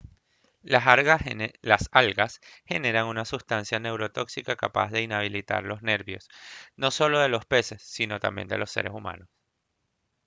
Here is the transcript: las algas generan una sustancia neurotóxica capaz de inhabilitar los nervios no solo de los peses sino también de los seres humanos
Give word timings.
las 0.63 0.87
algas 1.91 2.41
generan 2.65 3.05
una 3.05 3.23
sustancia 3.23 3.79
neurotóxica 3.79 4.55
capaz 4.55 4.89
de 4.89 5.03
inhabilitar 5.03 5.63
los 5.63 5.83
nervios 5.83 6.27
no 6.75 6.89
solo 6.89 7.19
de 7.19 7.29
los 7.29 7.45
peses 7.45 7.83
sino 7.83 8.19
también 8.19 8.47
de 8.47 8.57
los 8.57 8.71
seres 8.71 8.93
humanos 8.93 9.29